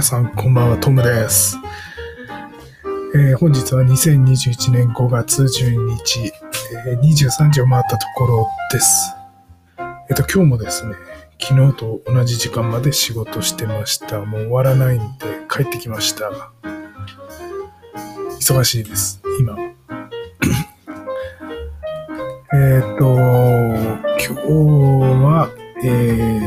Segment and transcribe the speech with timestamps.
[0.00, 1.58] 皆さんこんばんは、トムです。
[3.14, 6.32] えー本日は2021年5月12日、
[6.86, 9.14] えー23時を回ったところです。
[10.08, 10.94] えっ、と、今日もですね、
[11.38, 14.24] 昨日と同じ時間まで仕事してました。
[14.24, 16.30] もう終わらないんで帰ってきました。
[18.40, 19.54] 忙しいです、今。
[22.54, 23.04] えっと、
[24.16, 24.48] 今日
[25.22, 25.50] は、
[25.84, 25.88] え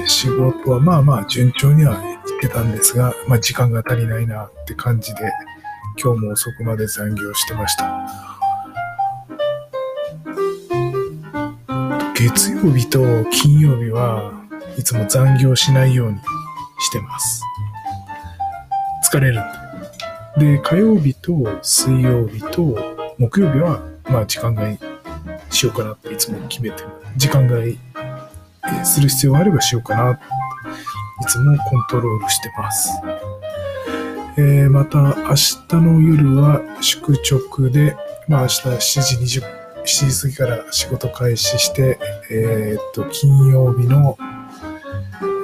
[0.01, 5.31] ー仕事はまあまあ順調には行ってたんですが、まあ時間が足りないなって感じで、
[6.01, 8.07] 今日も遅くまで残業してました。
[12.15, 14.31] 月曜日と金曜日は
[14.77, 16.17] いつも残業しないように
[16.79, 17.41] してます。
[19.11, 19.43] 疲れるん
[20.39, 20.57] で。
[20.57, 22.77] で、火曜日と水曜日と
[23.17, 24.79] 木曜日はまあ時間外
[25.51, 26.83] しようかなっていつも決めて、
[27.17, 27.77] 時間外
[28.83, 30.19] する必要があればしようかな。
[31.23, 32.89] いつもコントロールしてます。
[34.35, 37.95] えーまた明日の夜は宿直で、
[38.27, 39.43] まあ明日7時20
[39.85, 41.97] 7時過ぎから仕事開始して、
[42.29, 44.17] えーっと、金曜日の、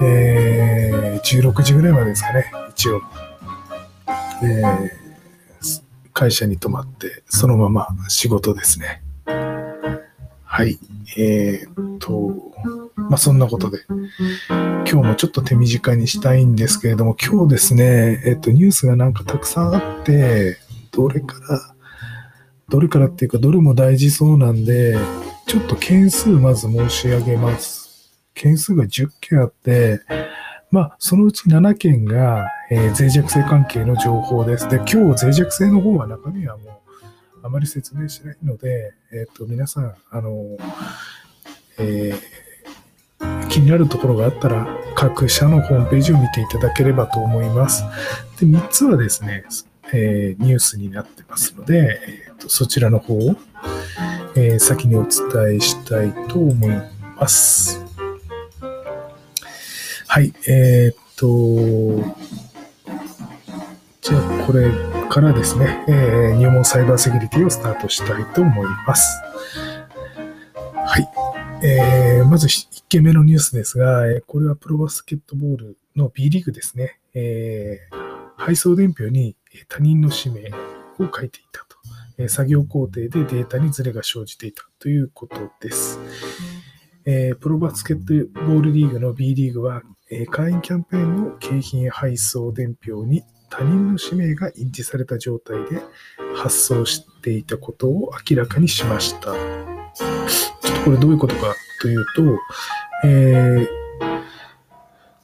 [0.03, 3.01] えー16時ぐらいまでですかね、一応。
[4.43, 4.99] えー
[6.11, 9.01] 会社に泊まって、そのまま仕事ですね。
[10.59, 10.77] はい。
[11.17, 12.51] えーっと、
[12.97, 13.79] まあそんなことで、
[14.49, 20.57] 今日もちょっと手短にしたいんですけれども、今日ですね、えっと、ニュースがなんかたくさんあって、
[20.91, 21.75] どれから、
[22.67, 24.97] どれからっていうか、どれも大事そうなんで、
[25.47, 28.11] ちょっと件数まず申し上げます。
[28.33, 30.01] 件数が10件あって、
[30.71, 34.67] まあ、そのうち7件が、えー脆弱性関係の情報です。
[34.67, 36.88] で、今日脆弱性の方は中身はもう、
[37.43, 40.57] あまり説明しないので、えっと、皆さん、あの、
[41.77, 42.19] えー
[43.49, 47.83] 気になるところがあったら、各社のホームページを見ていただければと思います。
[48.39, 49.43] で、3つはですね、
[49.91, 53.35] えーニュースになってますので、えーとそちらの方を、
[54.35, 56.69] えー先にお伝えしたいと思い
[57.17, 57.83] ます。
[60.07, 62.15] はい、えーっと、
[64.01, 64.71] じゃあこれ
[65.09, 69.21] からですね、えー入門サイバーセキュリティをスタートしたいと思います。
[70.75, 71.65] はい。
[71.65, 76.99] えーまず1件目のニュースですが、これはプロバスケットボールの B リーグですね。
[77.13, 79.35] えー配送伝票に
[79.67, 82.29] 他人の氏名を書いていたと。
[82.29, 85.99] 作業工程でデータにズレが生じていたということです。
[87.05, 89.81] えープロバスケットボールリーグの B リーグは、
[90.11, 95.81] え会員キャンペーンの景品配送伝票に他人の氏名が印字された状態で
[96.35, 99.33] 発送していたことを明らかにしました。
[99.33, 102.21] ちょっとこれどういうことかというと、
[103.05, 103.79] えー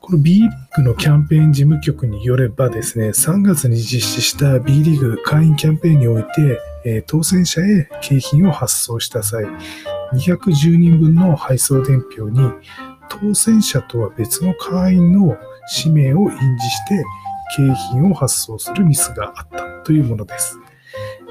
[0.05, 9.45] この B リーグのキャンペーン事務局によればですね、3月に実施した B リーグ会員キャンペーンにおいて、え当選者へ景品を発送した際、
[10.13, 12.39] 210人分の配送伝票に
[13.09, 15.37] 当選者とは別の会員の
[15.67, 17.03] 氏名を印字して
[17.55, 20.57] 景品を発送するミスがあったというものです。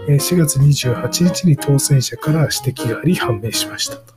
[0.08, 4.14] 4月28日に当選者から指摘があり判明しましたと。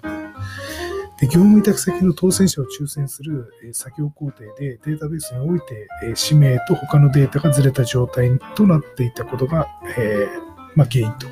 [1.20, 10.42] で業務委託先の当選者を抽選する作業工程でデータベースにおいて氏名と他のデータがずれた状態となっていたことが、えー
[10.76, 11.28] まあ、原因と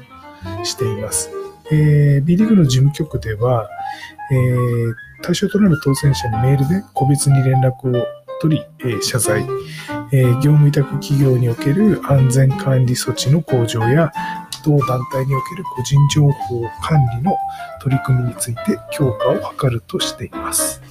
[0.65, 1.29] しています。
[1.71, 3.69] えー B リーグの事務局では、
[4.31, 8.05] えー対象となる当選者にメールで個別に連絡を
[8.41, 9.43] 取り、え謝罪、
[10.17, 14.11] え業務委託企業における安全管理措置の向上や
[14.63, 17.37] 同団体における個人情報管理の
[17.81, 20.81] 取り組みについて強化を図るとしています。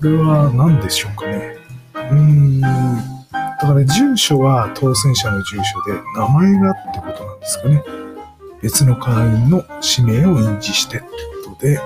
[0.00, 1.56] これは何でしょうかね。
[1.94, 2.60] うーん。
[2.60, 7.82] だから住所は当選者の住所で名前がってことなんですかね。
[8.62, 11.06] 別の会員の氏名を印字してって
[11.44, 11.78] ことで、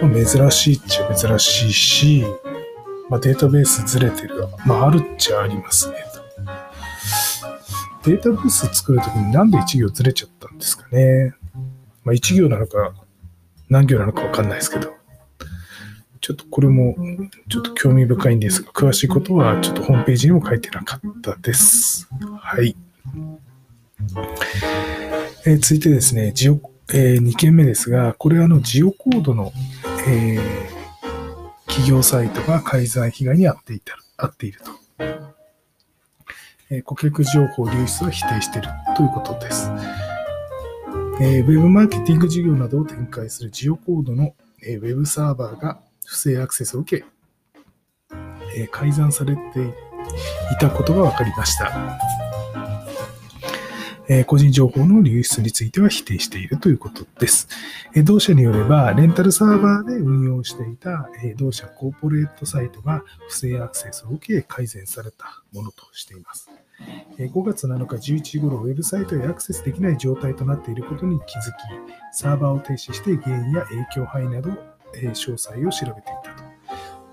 [0.00, 2.24] 珍しいっちゃ珍しいし、
[3.08, 4.48] まあ、データベースずれてる。
[4.64, 5.96] まあ、あるっちゃありますね。
[8.04, 11.34] データベース作るときになんで1行ずれちゃったんですかね。
[12.04, 12.94] まあ、1行なのか
[13.68, 14.96] 何行なのかわかんないですけど。
[16.26, 16.96] ちょっとこれも
[17.48, 22.08] ちょっと興味深いんですが、詳しいことはちょっとホームページにも書いてなかったです。
[22.40, 22.76] はい。
[25.46, 26.60] えー続いてですね、ジオ、
[26.92, 29.52] え2件目ですが、これはあのジオコードの、
[30.06, 30.76] えー
[31.66, 34.70] 企業サイトが改ざん被害に遭っていた、遭っていると。
[36.70, 39.70] え顧客情報流出は否定しているということです。
[41.20, 47.04] えーウェブマーケティング事業などを展開するジオコードの、えーウェブサーバーが、不正アクセスを受け、
[48.56, 51.98] え改ざんされていたことが分かりました。
[54.08, 57.48] え個人情報の流出については否定しているということです。
[57.94, 66.50] え同社によれば、レンタルサーバーで運用していた、え同社コーポレートサイトが不正アクセスを受け改善されたものとしています。
[67.18, 71.54] 5月7日11時頃、ウェブサイトへアクセスできない状態となっていることに気づき、
[72.12, 74.50] サーバーを停止して原因や影響範囲など、
[74.94, 76.35] 詳細を調べていた。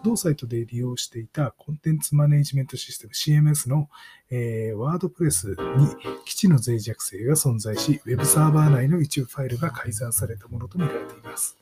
[0.04, 3.90] 同サイトで利用していたコンテンツマネジメントシステム CMS の、
[4.30, 5.88] えー、ワードプレスに
[6.26, 11.58] 基地の脆弱性が存在し、Web サーバー内の一部ファイルが改ざんされたものとみられています。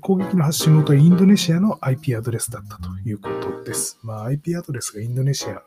[0.00, 3.98] 攻撃の発信元はインドネシアの IP アドレスだったということです。
[4.02, 5.62] まあ、IP アドレスがインドネシアっ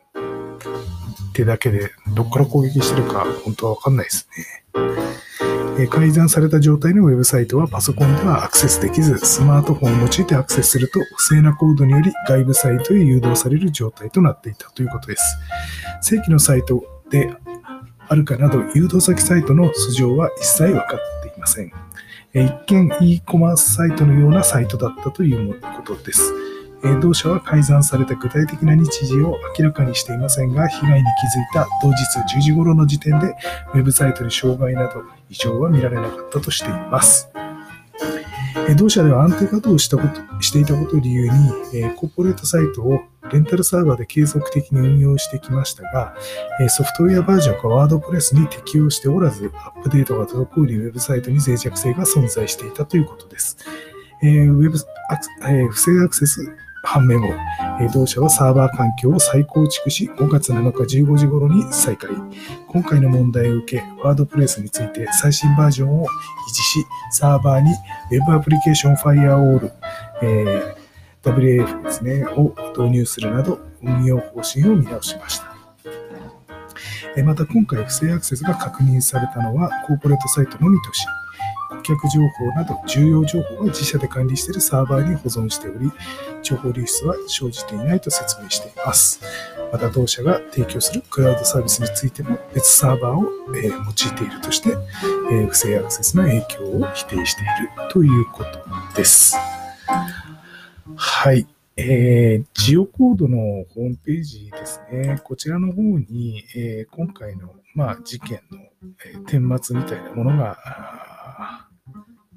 [1.34, 5.29] てだけで、どこから攻撃してるか本当はわかんないですね。
[5.88, 15.38] 改ざんされた状態のウェブサイトはパソコンではアクセスできず、スマートフォンを用いてアクセスすると、不正なコードにより外部サイトへ誘導される状態となっていたということです。
[16.02, 17.34] 正規のサイトで
[18.08, 20.88] あるかなど、誘導先サイトの素性は一切分かっ
[21.24, 21.72] ていません。
[22.34, 26.49] 一見 e コマースサイトのようなサイトだったということです。
[27.02, 33.36] 同社は改ざんされた具体的な日時を明らかにしていませんが、被害に気づいた当日10時頃の時点で、
[33.74, 37.30] ウェブサイトに障害など異常は見られなかったとしています。
[38.78, 41.34] 同社では安定稼働したことしていたことを理由に、
[41.96, 43.02] コーポレートサイトを
[43.32, 46.16] レンタルサーバーで継続的に運用してきましたが、
[46.70, 53.58] ソフトウェアバージョンがワードプレスに適用しておらず、アップデートが滞り、ウェブサイトに脆弱性が存在していたということです。
[54.22, 54.78] ウェブ
[55.72, 57.28] 不正アクセス判明後、
[57.94, 62.10] 同社はサーバー環境を再構築し、5月7日15時頃に再開。
[62.68, 66.08] 今回の問題を受け、ワードプレスについて最新バージョンを維
[66.54, 67.72] 持し、サーバーに
[68.12, 69.72] Web アプリケーションファイアウォール、
[70.22, 75.50] えー、WAF ですね、を導入するなど、運用方針を見直しました。
[77.24, 81.06] また今回不正アクセスが確認されたのはコーポレートサイトのみとし、
[81.70, 85.92] 顧客情報など重要情報は自社で管理しているサーバーに保存しており、
[86.50, 89.22] 情報流出は生じていないと説明しています。
[89.72, 94.76] また同社が提供するクラウドサービスについても別サーバーを、え用いているとして、
[95.32, 98.66] え不正アクセスの影響を否定しているということ
[98.96, 99.36] です。
[100.96, 101.46] はい。
[101.78, 103.38] えー、ジオコードの
[103.74, 105.22] ホームページですね。
[105.24, 108.60] こちらの方に、えー、今回の、まあ、事件の、
[109.06, 110.58] えー、顛末みたいなものが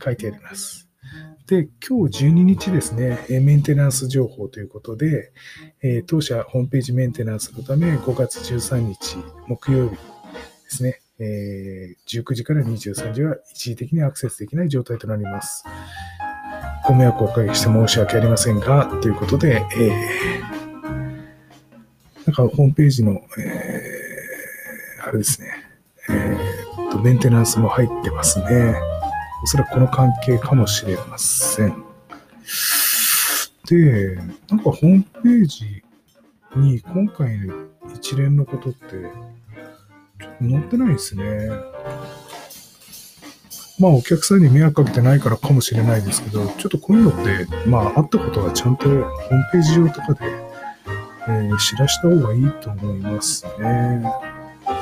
[0.04, 0.91] 書いてあります。
[1.52, 5.34] で、今日12日ですね、メンテナンス情報ということで、
[5.82, 9.18] え当社ホームページメンテナンスのため5月13日
[9.48, 10.00] 木曜日で
[10.70, 15.64] すね、え19時から23時は一時的にアクセスできない状態となります。
[16.86, 19.90] ご迷惑をおかけして申し訳ありませんが、ということで、え、
[22.24, 23.92] なんかホームページの、え、
[25.06, 25.48] あれですね、
[26.08, 28.91] えー、と、メンテナンスも入ってますね。
[29.42, 31.84] おそらくこの関係かもしれません。
[33.66, 34.16] で、
[34.48, 35.82] なんかホームページ
[36.56, 37.54] に今回の
[37.94, 41.50] 一連のことって、ちょっと載ってないですね。
[43.78, 49.04] まあお客さんに迷惑かけてないからかもしれないですけど、ちょっとこういうのって、まああったことはちゃんとホーム
[49.50, 50.20] ページ上とかで、
[51.28, 54.02] えー、知らした方がいいと思いますね。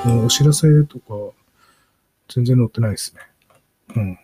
[0.05, 1.35] もうお知らせとか、
[2.29, 3.21] 全然載ってないですね。
[3.97, 4.19] うん。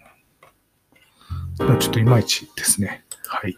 [1.59, 3.05] ちょっといまいちですね。
[3.27, 3.57] はい。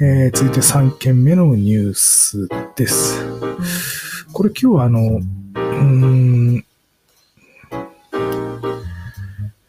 [0.00, 3.24] えー、続いて3件目のニュースです。
[4.32, 5.20] これ今日はあの、
[5.56, 6.64] うん、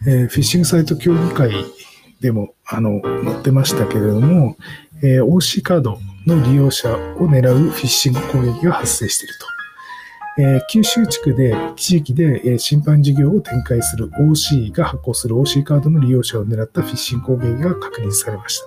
[0.05, 1.51] えー、フィッシングサイト協議会
[2.22, 4.58] でもあの載ってましたけれども、
[5.01, 9.59] えー、OC カードの利用者を狙うフィッシング攻撃が発生していると。
[10.41, 18.65] え九州地区で、地域で、え審判事業を展開する OC が発行する OC カードの利用者を狙ったフィッシング攻撃が確認されました。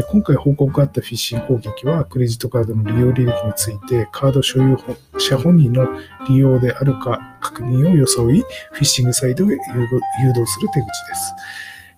[0.00, 4.76] え今回報告があったフィッシング攻撃は、クレジットカードの利用履歴について、カード所有
[5.16, 5.86] 者本人の
[6.28, 8.40] 利用であるか確認を装い、
[8.72, 11.34] フィッシングサイトへ誘導する手口です。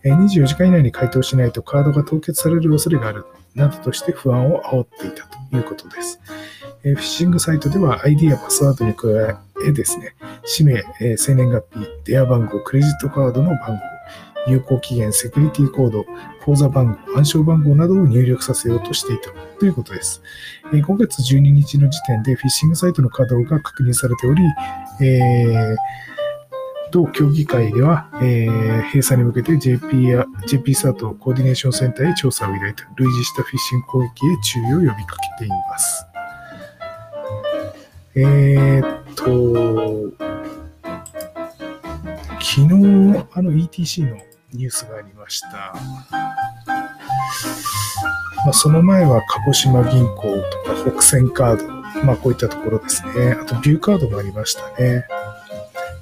[0.05, 3.25] 24時間以内に回答しないとカードが凍結される恐れがある
[3.55, 6.21] などとして不安を煽っていたということです。
[6.85, 9.09] えフィッシングサイトでは ID やパスワードに加
[9.67, 16.07] えですね、氏名、え生年月日、電話番号、クレジットカードの番号、有効期限、セキュリティコード、
[16.45, 20.23] 口座番号、暗証番号などを入力させようとしていたということです。
[20.73, 24.43] え5月12日の時点でフィッシングサイトの稼働が確認されており、
[25.01, 25.77] えー
[26.91, 34.11] 同協議会では、えー閉鎖に向けて JP や JP サートコーディネーションセンターへ調査を依頼と類似したフィッシング攻撃へ
[34.43, 36.08] 注意を呼びかけています。
[38.21, 40.13] えーっと、
[42.41, 44.17] 昨日、あの ETC の
[44.53, 45.49] ニュースがありました。
[48.45, 51.69] まあ、その前は鹿児島銀行とか北線カード、
[52.05, 53.37] まあこういったところですね。
[53.41, 55.05] あとビューカードもありましたね。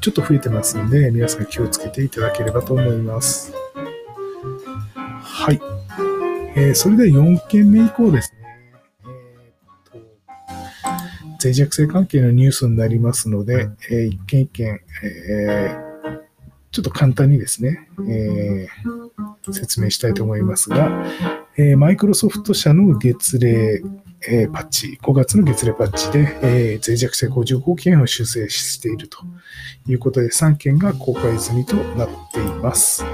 [0.01, 3.53] ちょっと増えてますんで、皆さん気をつけていただければと思います。
[4.95, 5.61] はい。
[6.55, 8.46] えーそれでは4件目以降ですね。
[11.43, 15.87] 脆弱性関係のニュースになりますので、えー一件一件、えー
[16.73, 21.07] ちょっと簡単にですね、えー説明したいと思いますが、
[21.57, 23.83] えーマイクロソフト社の月例、
[24.29, 29.19] えーパッチ、5月の月例パッチで、えー脆弱性55件を修正していると
[29.89, 33.05] いうことで、3件が公開済みとなっています。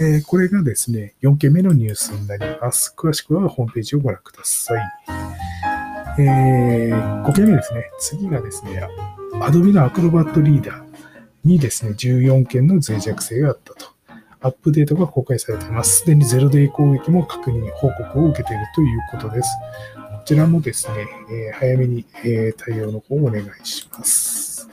[0.00, 2.94] えーこれがですね、4件目のニュースになります。
[2.96, 5.45] 詳しくはホームページをご覧ください。
[6.18, 7.90] えー5件目ですね。
[7.98, 8.86] 次がですね、
[9.34, 10.82] Adobe の Acrobat Reader
[11.44, 13.86] にですね、14件の脆弱性があったと。
[14.40, 16.00] アップデートが公開されています。
[16.00, 19.48] すでにゼロデイ攻撃も確認、報告を受けているということです。
[19.96, 24.68] こちらもですね、えー早めに、えー対応の方をお願いします。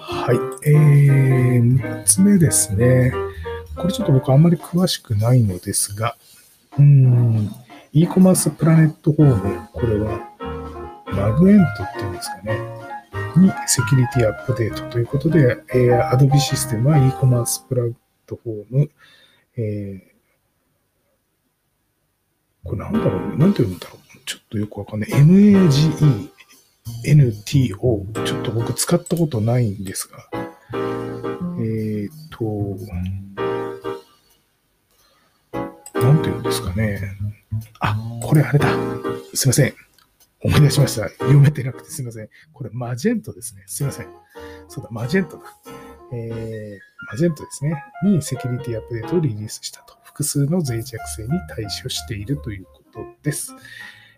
[0.00, 0.32] は
[0.64, 0.68] い。
[0.68, 3.12] えー、3つ目ですね。
[3.76, 6.16] これちょっと僕あんまり詳しくないのですが、
[6.78, 7.50] うーん、
[7.92, 10.20] e コマースプラネットフォーム、これは、
[11.06, 12.58] マグエントっていうんですかね。
[13.36, 17.92] にセキュリティアップデートということで、えー、Adobe システムは e コマースプラッ
[18.26, 18.90] トフォーム、
[19.56, 20.10] えー
[22.62, 25.08] これなんだろうなんて読むんだろうちょっとよくわかんない。
[25.10, 26.30] MAGE
[27.04, 28.06] NTO。
[28.24, 30.28] ちょっと僕使ったことないんですが。
[31.58, 32.44] えっ、と、
[35.98, 37.16] なんて言うんですかね。
[37.80, 38.68] あ、これあれだ。
[39.34, 39.74] すいません。
[40.42, 41.08] 思い出しました。
[41.08, 42.28] 読めてなくてすいません。
[42.52, 43.64] これマジェントですね。
[43.66, 44.06] すいません。
[44.68, 45.42] そうだ、マジェントだ。
[46.12, 46.78] えー、
[47.10, 47.84] マジェントですね。
[48.04, 49.98] にセキュリティアップデートをリリースしたと。
[50.02, 53.54] 複数の脆弱性に対処しているということです。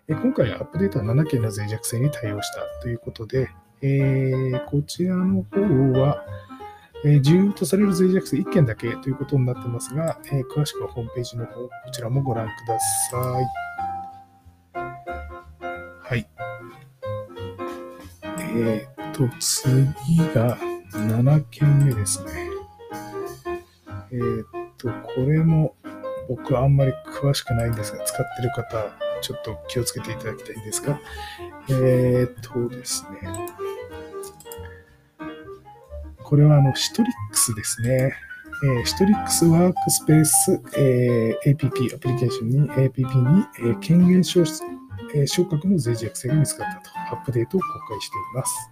[0.07, 3.49] えー今回アップデートは7件の脆弱性に対応したということで、
[3.81, 5.61] えーこちらの方
[5.99, 6.23] は、
[7.05, 12.79] え重要とされる脆弱性1件だけということになってますが、え詳しくはホームページの方、こちらもご覧くだ
[13.11, 13.63] さい。
[16.01, 16.27] はい。
[18.55, 20.57] えーっと、次が
[20.91, 22.31] 7件目ですね。
[24.11, 24.45] えーっ
[24.77, 25.75] と、これも
[26.29, 28.91] 僕あんまり詳しくないんですが、使ってる方、
[29.21, 30.99] ちょっと気をつけていただきたいんですが、
[31.69, 33.72] えーっとですね。
[36.33, 38.11] これはあの、シトリックスですね。
[38.63, 44.63] えーシトリックスワークスペース、えー APP、アプリケーションに APP に、えー権限消失
[45.13, 48.71] えー昇格の脆弱性が見つかったと、アップデートを公開しています。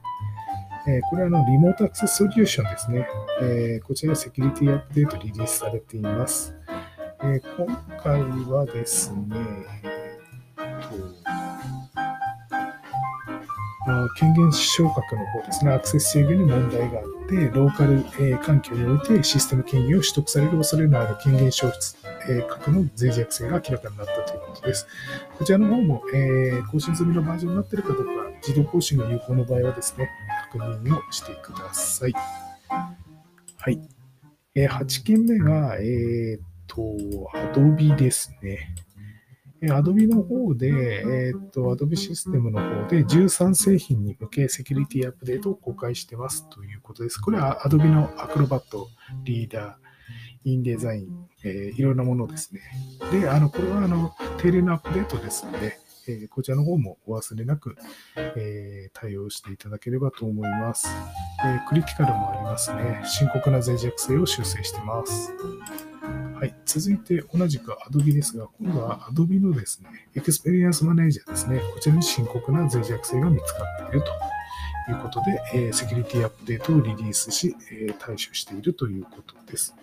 [0.87, 3.07] えーこれはあのリモートアクセスソリューションですね。
[3.43, 6.55] えーこちらセキュリティアップデートリリースされています。
[7.21, 7.67] えー今
[8.01, 9.35] 回はですね、
[9.83, 9.87] え
[14.15, 21.97] 権限昇格の方ですね、アクセス制御に問題があって、ローカル、え環境においてシステム権限を取得される恐れのある権限消失、
[22.29, 24.87] えー格の脆弱性が明らかになったということです。
[25.37, 28.11] こちらの方も、え更新済みのバージョンになっているかどうか、
[28.47, 30.09] 自動更新が有効の場合はですね、
[30.51, 32.13] 確認をしてください。
[33.57, 33.81] はい。
[34.53, 36.81] え8件目が、えーっと、
[37.33, 38.75] Adobe ですね。
[39.61, 47.19] えー Adobe の方で、えーっと、Adobe システムの方で13製品に向けセキュリティアップデートを公開してますということです。
[47.19, 48.61] これは Adobe の Acrobat、
[49.23, 52.61] リーダー、インデザイン、えーいろんなものですね。
[53.11, 55.77] で、あの、これはあの、定例のアップデートですので、
[56.07, 57.75] えーこちらの方もお忘れなく、
[58.15, 60.87] えー対応していただければと思います、
[61.45, 63.01] えクリティカルもありますね。
[63.05, 65.31] 深刻な脆弱性を修正してます。
[66.41, 66.55] はい。
[66.65, 71.61] 続いて同じく Adobe ですが、今度は Adobe のですね、Experience Manager ですね。
[71.71, 79.75] こちらに深刻な脆弱性が見つかっているということで、えセキュリティアップデートをリリースし、え対処しているということです。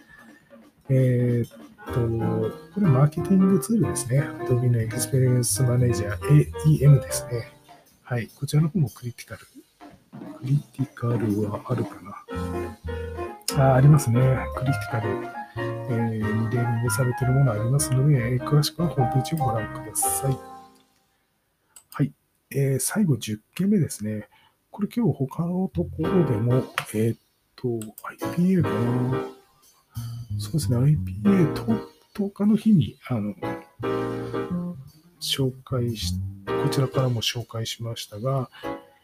[0.89, 1.51] えーっ
[1.95, 4.23] と、これマーケティングツールですね。
[4.23, 7.53] Adobe の Experience Manager AEM ですね。
[8.03, 8.27] はい。
[8.35, 9.47] こちらの方もクリティカル。
[9.47, 9.49] ク
[10.43, 12.01] リティカルはあるか
[13.57, 14.21] なあありますね。
[14.57, 15.38] クリティカル、
[15.91, 20.39] えーにレーミングされているものありますので、詳しくはホームページをご覧ください。
[21.91, 22.13] はい。
[22.51, 24.29] えー最後10件目ですね。
[24.71, 26.63] ここれ今日他のところでも、
[26.95, 27.19] えー、っ
[27.57, 27.67] と、
[28.37, 29.25] IPA かな。
[30.39, 31.63] そうですね、IPA と
[32.15, 33.35] 10日の日に、あの、
[35.21, 36.15] 紹介し、
[36.47, 38.49] こちらからも紹介しましたが、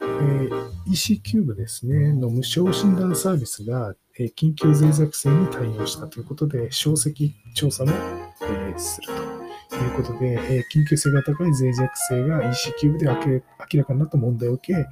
[0.01, 7.93] えー、 EC-CUBE ですね、の無償診断サービスが、え、緊急脆弱性に対応したということで、小石調査も、
[8.43, 9.35] え、すると。
[9.77, 14.87] いうことで、え、緊急性が高い脆弱性が EC キューブで明らかになった問題を受け、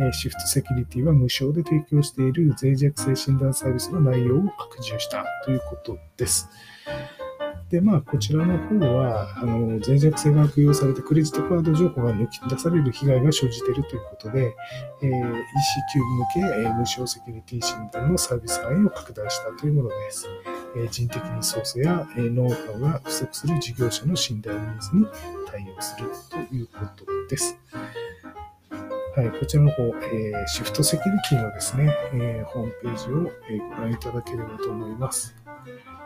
[0.00, 6.48] え、シフトセキュリティは無償で提供している脆弱性診断サービスの内容を拡充したということです。
[7.70, 14.54] で、まあ、こちらの方は、あの、脆弱性が悪用されてクレジットカード情報が抜き出される被害が生じているということで、
[15.02, 15.14] えー、EC
[15.92, 20.26] キューブ向け、えー、無償セキュリティ診断のサービス範囲を拡大したというものです。
[20.76, 25.06] えー、人的リソースや、えー、ノウハウが不足する事業者の信頼ニーズに
[25.46, 26.08] 対応する
[26.48, 27.58] ということです。
[29.18, 35.34] はい、こちらの方、えー、シフトセキュリティのですね、えー、ホームページを、えー、ご覧いただければと思います。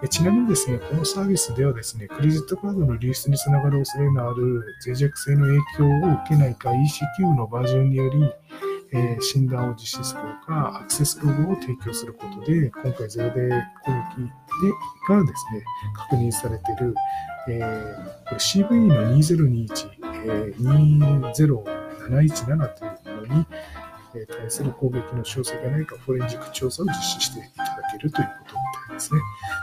[0.08, 8.32] ちなみにですね、このサービスではですね、クレジットカードの流出につながる恐れのある脆弱性の影響を受けないか ECQ のバージョンにより、
[8.94, 14.72] え、診断を実施するほか、アクセスログを提供することで、今回ゼロデー攻撃で
[15.08, 16.94] がですね、確認されている、
[17.48, 19.90] えー、これ CV の2021、
[20.24, 23.46] えー、20717というものに、
[24.12, 29.20] 対する攻撃の詳細がないか、フォレンジック調査を実施していただけるということみたいですね。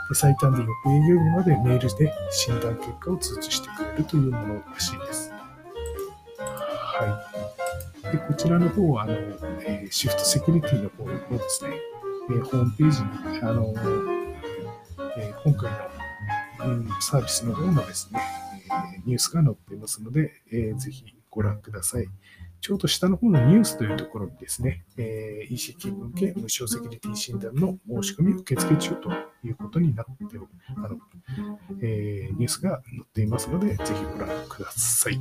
[0.08, 5.32] で最短で翌営業日までメールで診断結果を通知してくれるというものらしいです。
[6.38, 7.26] は
[8.04, 8.12] い。
[8.12, 9.14] でこちらの方は、あの、
[9.62, 11.70] え、シフトセキュリティの方のですね、
[12.30, 13.74] え、ホームページに、あの、
[15.16, 15.70] え、今回
[16.58, 18.20] の、うん、サービスの方のですね、
[18.96, 22.08] えニュースが載っていますので、えー、ぜひご覧ください。
[22.60, 29.10] ちょうど下の方のニュースというところにですね、えー、ECT 向け無償セキュリティ診断の申し込み受付中と
[29.42, 30.46] いうことになってお、
[30.76, 30.98] あの、
[31.80, 35.18] えー、ニュースが載っていますので、ぜひご覧ください。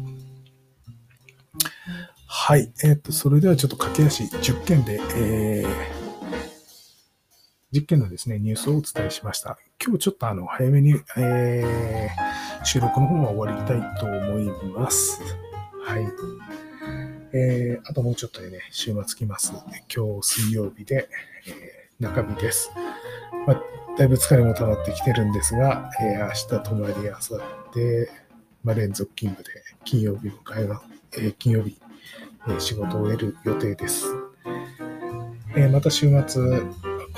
[2.28, 2.72] はい。
[2.84, 9.58] えっ、ー、と、それではちょっと駆け足10件で、えー、10件のですね、ニュースをお伝えしました。
[9.84, 15.22] 今日ちょっとあの、早めに、えー、収録の方は終わりたいと思います。
[15.86, 16.59] はい。
[17.32, 19.54] えー、あともうちょっとでね、週末来ます。
[19.94, 21.10] 今日水曜日で、
[21.48, 22.72] えー、中日です。
[23.46, 23.64] まあ、
[23.98, 28.10] だいぶ疲れも溜まってきてるんですが、えー、明日泊まり、あさって、
[28.64, 30.82] まあ、連続勤務で、金曜日迎えは、
[31.14, 31.80] えー、金曜日、
[32.48, 34.06] えー、仕事を終える予定です。
[35.56, 36.62] えー、また週末、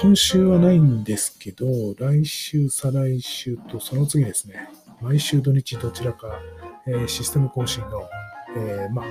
[0.02, 1.66] 今週はないんですけど、
[1.98, 4.70] 来週、再来週とその次ですね、
[5.02, 6.40] 毎週土日どちらか、
[6.86, 8.10] えー、システム更新の、
[8.58, 9.06] えー、まあ、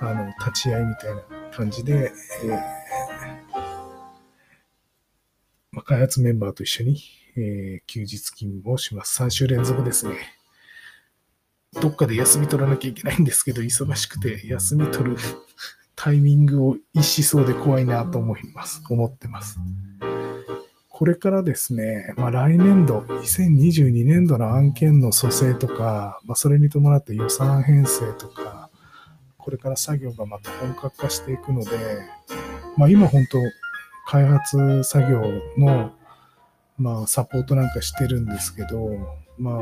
[0.00, 2.12] あの、立ち会いみたいな感じで、
[2.44, 2.50] えー、
[5.72, 7.00] まあ、開発メンバーと一緒に、
[7.36, 9.22] えー、休日勤務をします。
[9.22, 10.14] 3週連続ですね。
[11.80, 15.16] どっかで休み取らなきゃいけないんですけど、忙しくて休み取る
[15.94, 18.82] タイミングを逸しそうで怖いなと思います。
[18.88, 19.58] 思ってます。
[20.88, 28.67] これからですね、まあ、来年度、2022年度の案件の蘇生とか、まあ、それに伴って予算編成とか、
[29.48, 31.70] これから作業がまた本格化していくので、
[32.76, 33.38] まあ、今本当、
[34.06, 35.22] 開発作業
[35.56, 35.90] の、
[36.76, 38.90] まあ、サポートなんかしてるんですけど、
[39.38, 39.58] まあ、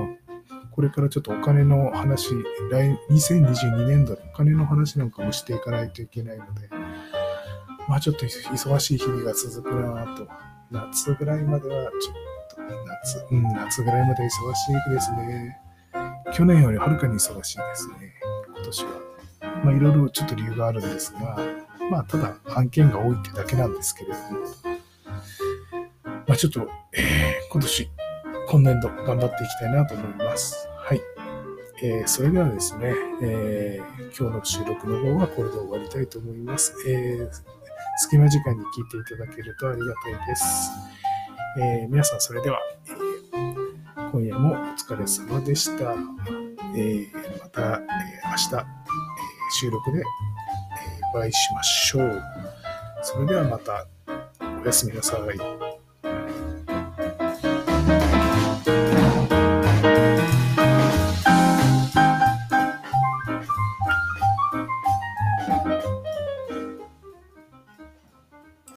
[0.72, 2.30] これからちょっとお金の話、
[2.68, 6.68] 来2022年度のお金の話なんかもしていかないといけないので、
[7.88, 10.26] まあちょっと忙しい日々が続くなと。
[10.72, 14.30] 夏ぐらいまではちょっと、夏、うん、夏ぐらいまで忙し
[14.90, 15.60] いですね。
[16.32, 17.94] 去年よりはるかに忙しいですね、
[18.56, 19.05] 今年は。
[19.64, 21.38] まあ、いろいろちょっと理由があるんですが、
[21.90, 24.20] まあ、ただ案件が多いってだけなんですけれども、
[26.26, 27.90] まあ、ちょっと、えー、今年、
[28.48, 30.68] 今年度頑張っていきたいなと思います。
[30.78, 31.00] はい。
[31.82, 36.74] えー、それではですね、えー、今日の収録の方はこれで終わりたいと思います。
[36.88, 37.28] え、
[37.98, 40.70] 隙間時間に聞いていただけるとありがたいです。
[41.58, 42.58] え、皆さんそれでは、
[44.12, 45.94] 今夜もお疲れ様でした。
[46.74, 47.06] え、
[47.40, 47.86] また、え、
[48.24, 48.66] 明日、
[49.50, 50.02] 収録で、え
[51.14, 52.22] お会いしましょう。
[53.02, 53.86] それではまた、
[54.62, 55.55] おやすみなさい。